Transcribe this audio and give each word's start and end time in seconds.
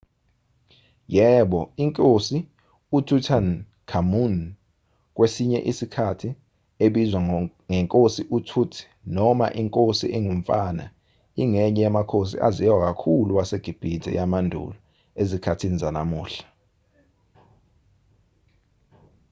yebo 1.15 1.59
inkosi 1.83 2.37
ututankhamun 2.97 4.35
kwesinye 5.15 5.59
isikhathi 5.71 6.29
ebizwa 6.85 7.19
ngenkosi 7.71 8.21
utut 8.37 8.73
noma 9.15 9.45
inkosi 9.61 10.05
engumfana 10.17 10.85
ingenye 11.41 11.81
yamakhosi 11.87 12.35
aziwa 12.47 12.77
kakhulu 12.85 13.31
wasegibhithe 13.39 14.09
yamandulo 14.19 14.75
ezikhathini 15.21 15.77
zanamuhla 15.81 16.45